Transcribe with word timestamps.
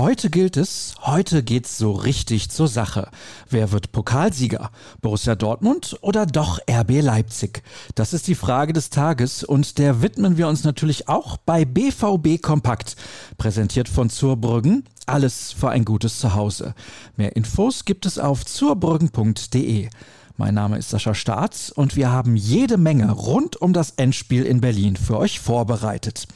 Heute 0.00 0.30
gilt 0.30 0.56
es, 0.56 0.94
heute 1.02 1.42
geht's 1.42 1.76
so 1.76 1.92
richtig 1.92 2.48
zur 2.48 2.68
Sache. 2.68 3.10
Wer 3.50 3.70
wird 3.70 3.92
Pokalsieger? 3.92 4.70
Borussia 5.02 5.34
Dortmund 5.34 5.98
oder 6.00 6.24
doch 6.24 6.58
RB 6.70 7.02
Leipzig? 7.02 7.62
Das 7.96 8.14
ist 8.14 8.26
die 8.26 8.34
Frage 8.34 8.72
des 8.72 8.88
Tages 8.88 9.44
und 9.44 9.76
der 9.76 10.00
widmen 10.00 10.38
wir 10.38 10.48
uns 10.48 10.64
natürlich 10.64 11.10
auch 11.10 11.36
bei 11.36 11.66
BVB 11.66 12.40
Kompakt. 12.40 12.96
Präsentiert 13.36 13.90
von 13.90 14.08
Zurbrüggen. 14.08 14.84
Alles 15.04 15.52
für 15.52 15.68
ein 15.68 15.84
gutes 15.84 16.18
Zuhause. 16.18 16.74
Mehr 17.18 17.36
Infos 17.36 17.84
gibt 17.84 18.06
es 18.06 18.18
auf 18.18 18.46
zurbrüggen.de. 18.46 19.90
Mein 20.36 20.54
Name 20.54 20.78
ist 20.78 20.90
Sascha 20.90 21.14
Staats 21.14 21.70
und 21.70 21.96
wir 21.96 22.10
haben 22.10 22.36
jede 22.36 22.78
Menge 22.78 23.10
rund 23.10 23.56
um 23.56 23.72
das 23.72 23.90
Endspiel 23.92 24.44
in 24.44 24.60
Berlin 24.60 24.96
für 24.96 25.18
euch 25.18 25.40
vorbereitet. 25.40 26.26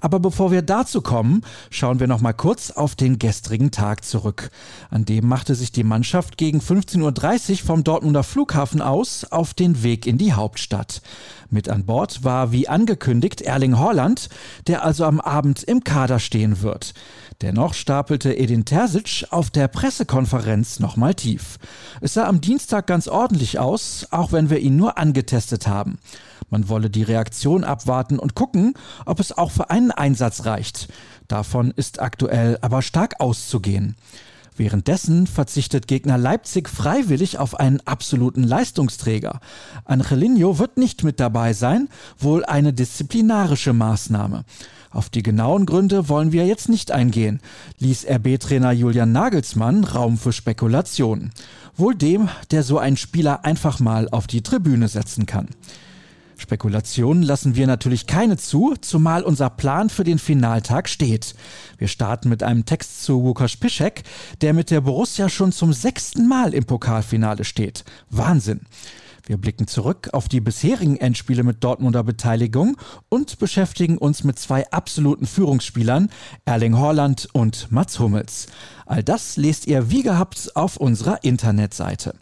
Aber 0.00 0.20
bevor 0.20 0.52
wir 0.52 0.62
dazu 0.62 1.00
kommen, 1.00 1.42
schauen 1.70 2.00
wir 2.00 2.06
noch 2.06 2.20
mal 2.20 2.32
kurz 2.32 2.70
auf 2.70 2.94
den 2.94 3.18
gestrigen 3.18 3.70
Tag 3.70 4.04
zurück. 4.04 4.50
An 4.90 5.04
dem 5.04 5.26
machte 5.26 5.54
sich 5.54 5.72
die 5.72 5.84
Mannschaft 5.84 6.36
gegen 6.36 6.60
15.30 6.60 7.50
Uhr 7.50 7.56
vom 7.66 7.84
Dortmunder 7.84 8.22
Flughafen 8.22 8.80
aus 8.80 9.24
auf 9.24 9.54
den 9.54 9.82
Weg 9.82 10.06
in 10.06 10.18
die 10.18 10.34
Hauptstadt. 10.34 11.02
Mit 11.50 11.68
an 11.68 11.84
Bord 11.84 12.24
war 12.24 12.52
wie 12.52 12.68
angekündigt 12.68 13.40
Erling 13.40 13.78
Haaland, 13.78 14.28
der 14.66 14.84
also 14.84 15.04
am 15.04 15.20
Abend 15.20 15.62
im 15.62 15.82
Kader 15.82 16.18
stehen 16.18 16.62
wird. 16.62 16.92
Dennoch 17.40 17.74
stapelte 17.74 18.36
Edin 18.36 18.64
Terzic 18.64 19.24
auf 19.30 19.48
der 19.50 19.68
Pressekonferenz 19.68 20.80
nochmal 20.80 21.14
tief. 21.14 21.58
Es 22.00 22.14
sah 22.14 22.26
am 22.26 22.40
Dienstag 22.40 22.86
ganz 22.88 23.06
ordentlich 23.06 23.47
aus, 23.56 24.08
auch 24.10 24.32
wenn 24.32 24.50
wir 24.50 24.58
ihn 24.58 24.76
nur 24.76 24.98
angetestet 24.98 25.66
haben. 25.66 25.98
Man 26.50 26.68
wolle 26.68 26.90
die 26.90 27.02
Reaktion 27.02 27.64
abwarten 27.64 28.18
und 28.18 28.34
gucken, 28.34 28.74
ob 29.06 29.20
es 29.20 29.36
auch 29.36 29.50
für 29.50 29.70
einen 29.70 29.90
Einsatz 29.90 30.44
reicht. 30.44 30.88
Davon 31.28 31.70
ist 31.70 32.00
aktuell 32.00 32.58
aber 32.62 32.82
stark 32.82 33.20
auszugehen. 33.20 33.96
Währenddessen 34.58 35.28
verzichtet 35.28 35.86
Gegner 35.86 36.18
Leipzig 36.18 36.68
freiwillig 36.68 37.38
auf 37.38 37.60
einen 37.60 37.80
absoluten 37.86 38.42
Leistungsträger. 38.42 39.38
Angelino 39.84 40.58
wird 40.58 40.78
nicht 40.78 41.04
mit 41.04 41.20
dabei 41.20 41.52
sein, 41.52 41.88
wohl 42.18 42.44
eine 42.44 42.72
disziplinarische 42.72 43.72
Maßnahme. 43.72 44.44
Auf 44.90 45.10
die 45.10 45.22
genauen 45.22 45.64
Gründe 45.64 46.08
wollen 46.08 46.32
wir 46.32 46.44
jetzt 46.44 46.68
nicht 46.68 46.90
eingehen, 46.90 47.38
ließ 47.78 48.04
RB-Trainer 48.08 48.72
Julian 48.72 49.12
Nagelsmann 49.12 49.84
Raum 49.84 50.18
für 50.18 50.32
Spekulationen. 50.32 51.30
Wohl 51.76 51.94
dem, 51.94 52.28
der 52.50 52.64
so 52.64 52.78
einen 52.78 52.96
Spieler 52.96 53.44
einfach 53.44 53.78
mal 53.78 54.08
auf 54.08 54.26
die 54.26 54.42
Tribüne 54.42 54.88
setzen 54.88 55.26
kann. 55.26 55.50
Spekulationen 56.38 57.22
lassen 57.22 57.56
wir 57.56 57.66
natürlich 57.66 58.06
keine 58.06 58.36
zu, 58.36 58.74
zumal 58.80 59.22
unser 59.24 59.50
Plan 59.50 59.90
für 59.90 60.04
den 60.04 60.18
Finaltag 60.18 60.88
steht. 60.88 61.34
Wir 61.76 61.88
starten 61.88 62.28
mit 62.28 62.42
einem 62.42 62.64
Text 62.64 63.02
zu 63.02 63.20
Łukasz 63.20 63.56
Piszek, 63.56 64.04
der 64.40 64.54
mit 64.54 64.70
der 64.70 64.80
Borussia 64.80 65.28
schon 65.28 65.52
zum 65.52 65.72
sechsten 65.72 66.28
Mal 66.28 66.54
im 66.54 66.64
Pokalfinale 66.64 67.44
steht. 67.44 67.84
Wahnsinn. 68.08 68.60
Wir 69.28 69.36
blicken 69.36 69.66
zurück 69.66 70.08
auf 70.12 70.26
die 70.26 70.40
bisherigen 70.40 70.96
Endspiele 70.96 71.42
mit 71.42 71.62
Dortmunder 71.62 72.02
Beteiligung 72.02 72.78
und 73.10 73.38
beschäftigen 73.38 73.98
uns 73.98 74.24
mit 74.24 74.38
zwei 74.38 74.70
absoluten 74.70 75.26
Führungsspielern, 75.26 76.08
Erling 76.46 76.78
Haaland 76.78 77.28
und 77.34 77.70
Mats 77.70 77.98
Hummels. 77.98 78.46
All 78.88 79.02
das 79.02 79.36
lest 79.36 79.66
ihr 79.66 79.90
wie 79.90 80.02
gehabt 80.02 80.56
auf 80.56 80.78
unserer 80.78 81.22
Internetseite. 81.22 82.14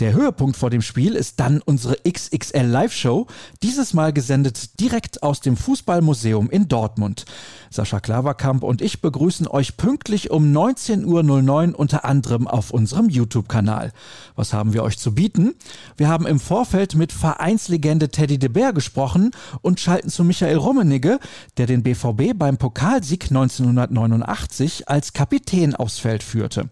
Der 0.00 0.14
Höhepunkt 0.14 0.56
vor 0.56 0.70
dem 0.70 0.80
Spiel 0.80 1.14
ist 1.14 1.40
dann 1.40 1.60
unsere 1.60 1.98
XXL 2.10 2.64
Live-Show, 2.64 3.26
dieses 3.62 3.92
Mal 3.92 4.14
gesendet 4.14 4.80
direkt 4.80 5.22
aus 5.22 5.42
dem 5.42 5.58
Fußballmuseum 5.58 6.48
in 6.48 6.68
Dortmund. 6.68 7.26
Sascha 7.68 8.00
Klaverkamp 8.00 8.62
und 8.62 8.80
ich 8.80 9.02
begrüßen 9.02 9.46
euch 9.46 9.76
pünktlich 9.76 10.30
um 10.30 10.52
19.09 10.56 11.04
Uhr 11.04 11.78
unter 11.78 12.06
anderem 12.06 12.48
auf 12.48 12.70
unserem 12.70 13.10
YouTube-Kanal. 13.10 13.92
Was 14.36 14.54
haben 14.54 14.72
wir 14.72 14.84
euch 14.84 14.96
zu 14.96 15.14
bieten? 15.14 15.54
Wir 15.98 16.08
haben 16.08 16.26
im 16.26 16.40
Vorfeld 16.40 16.94
mit 16.94 17.12
Vereinslegende 17.12 18.08
Teddy 18.08 18.38
de 18.38 18.48
Beer 18.48 18.72
gesprochen 18.72 19.32
und 19.60 19.80
schalten 19.80 20.08
zu 20.08 20.24
Michael 20.24 20.56
Rummenigge, 20.56 21.20
der 21.58 21.66
den 21.66 21.82
BVB 21.82 22.32
beim 22.34 22.56
Pokalsieg 22.56 23.24
1989 23.24 24.88
als 24.88 25.12
Kapitän 25.12 25.76
aufs 25.76 25.98
Feld 26.00 26.22
führte. 26.22 26.68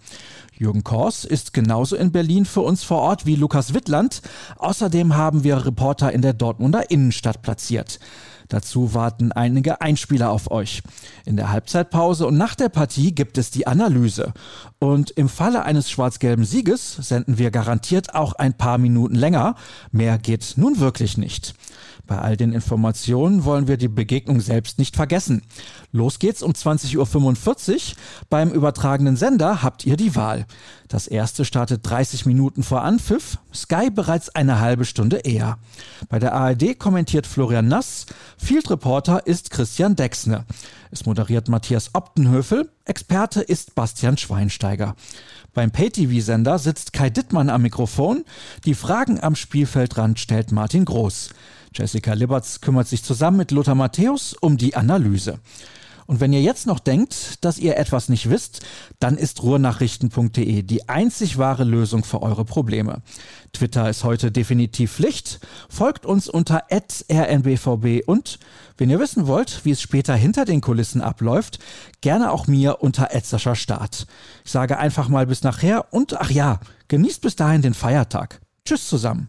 Jürgen 0.58 0.82
Kors 0.82 1.24
ist 1.24 1.52
genauso 1.52 1.94
in 1.94 2.10
Berlin 2.10 2.44
für 2.44 2.62
uns 2.62 2.82
vor 2.82 2.98
Ort 2.98 3.26
wie 3.26 3.36
Lukas 3.36 3.74
Wittland. 3.74 4.22
Außerdem 4.56 5.14
haben 5.14 5.44
wir 5.44 5.64
Reporter 5.64 6.12
in 6.12 6.20
der 6.22 6.32
Dortmunder 6.32 6.90
Innenstadt 6.90 7.42
platziert. 7.42 8.00
Dazu 8.48 8.94
warten 8.94 9.30
einige 9.30 9.82
Einspieler 9.82 10.30
auf 10.30 10.50
euch. 10.50 10.82
In 11.26 11.36
der 11.36 11.50
Halbzeitpause 11.50 12.26
und 12.26 12.38
nach 12.38 12.54
der 12.54 12.70
Partie 12.70 13.14
gibt 13.14 13.36
es 13.36 13.50
die 13.50 13.66
Analyse. 13.66 14.32
Und 14.78 15.10
im 15.10 15.28
Falle 15.28 15.64
eines 15.64 15.90
schwarz-gelben 15.90 16.44
Sieges 16.44 16.94
senden 16.94 17.38
wir 17.38 17.50
garantiert 17.50 18.14
auch 18.14 18.32
ein 18.32 18.54
paar 18.54 18.78
Minuten 18.78 19.14
länger. 19.14 19.54
Mehr 19.92 20.18
geht 20.18 20.54
nun 20.56 20.80
wirklich 20.80 21.18
nicht. 21.18 21.54
Bei 22.08 22.18
all 22.20 22.38
den 22.38 22.54
Informationen 22.54 23.44
wollen 23.44 23.68
wir 23.68 23.76
die 23.76 23.86
Begegnung 23.86 24.40
selbst 24.40 24.78
nicht 24.78 24.96
vergessen. 24.96 25.42
Los 25.92 26.18
geht's 26.18 26.42
um 26.42 26.52
20.45 26.52 27.74
Uhr. 27.74 27.96
Beim 28.30 28.50
übertragenen 28.50 29.16
Sender 29.16 29.62
habt 29.62 29.84
ihr 29.84 29.98
die 29.98 30.16
Wahl. 30.16 30.46
Das 30.88 31.06
erste 31.06 31.44
startet 31.44 31.82
30 31.82 32.24
Minuten 32.24 32.62
vor 32.62 32.82
Anpfiff, 32.82 33.36
Sky 33.54 33.90
bereits 33.90 34.30
eine 34.30 34.58
halbe 34.58 34.86
Stunde 34.86 35.18
eher. 35.18 35.58
Bei 36.08 36.18
der 36.18 36.32
ARD 36.32 36.78
kommentiert 36.78 37.26
Florian 37.26 37.68
Nass, 37.68 38.06
Field 38.38 38.70
Reporter 38.70 39.26
ist 39.26 39.50
Christian 39.50 39.94
Dexne. 39.94 40.46
Es 40.90 41.04
moderiert 41.04 41.48
Matthias 41.50 41.90
Optenhöfel, 41.92 42.70
Experte 42.86 43.42
ist 43.42 43.74
Bastian 43.74 44.16
Schweinsteiger. 44.16 44.96
Beim 45.52 45.70
Pay-TV-Sender 45.70 46.58
sitzt 46.58 46.94
Kai 46.94 47.10
Dittmann 47.10 47.50
am 47.50 47.60
Mikrofon, 47.60 48.24
die 48.64 48.74
Fragen 48.74 49.20
am 49.20 49.34
Spielfeldrand 49.34 50.18
stellt 50.18 50.52
Martin 50.52 50.86
Groß. 50.86 51.30
Jessica 51.74 52.12
Liberts 52.12 52.60
kümmert 52.60 52.88
sich 52.88 53.02
zusammen 53.02 53.38
mit 53.38 53.50
Lothar 53.50 53.74
Matthäus 53.74 54.34
um 54.34 54.56
die 54.56 54.76
Analyse. 54.76 55.40
Und 56.08 56.20
wenn 56.20 56.32
ihr 56.32 56.40
jetzt 56.40 56.66
noch 56.66 56.78
denkt, 56.80 57.44
dass 57.44 57.58
ihr 57.58 57.76
etwas 57.76 58.08
nicht 58.08 58.30
wisst, 58.30 58.64
dann 58.98 59.18
ist 59.18 59.42
ruhrnachrichten.de 59.42 60.62
die 60.62 60.88
einzig 60.88 61.36
wahre 61.36 61.64
Lösung 61.64 62.02
für 62.02 62.22
eure 62.22 62.46
Probleme. 62.46 63.02
Twitter 63.52 63.90
ist 63.90 64.04
heute 64.04 64.32
definitiv 64.32 64.90
Pflicht. 64.90 65.40
Folgt 65.68 66.06
uns 66.06 66.26
unter 66.26 66.62
rnbvb 66.70 68.04
und 68.06 68.38
wenn 68.78 68.88
ihr 68.88 68.98
wissen 68.98 69.26
wollt, 69.26 69.66
wie 69.66 69.72
es 69.72 69.82
später 69.82 70.14
hinter 70.14 70.46
den 70.46 70.62
Kulissen 70.62 71.02
abläuft, 71.02 71.58
gerne 72.00 72.32
auch 72.32 72.46
mir 72.46 72.80
unter 72.80 73.10
Start. 73.54 74.06
Ich 74.46 74.50
sage 74.50 74.78
einfach 74.78 75.10
mal 75.10 75.26
bis 75.26 75.42
nachher 75.42 75.92
und 75.92 76.18
ach 76.18 76.30
ja, 76.30 76.60
genießt 76.88 77.20
bis 77.20 77.36
dahin 77.36 77.60
den 77.60 77.74
Feiertag. 77.74 78.40
Tschüss 78.64 78.88
zusammen. 78.88 79.28